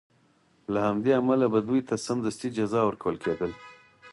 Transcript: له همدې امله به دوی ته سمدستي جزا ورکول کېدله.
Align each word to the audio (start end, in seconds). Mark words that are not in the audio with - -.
له 0.73 0.79
همدې 0.87 1.11
امله 1.21 1.45
به 1.53 1.59
دوی 1.67 1.81
ته 1.87 1.95
سمدستي 2.07 2.49
جزا 2.57 2.81
ورکول 2.85 3.15
کېدله. 3.23 3.55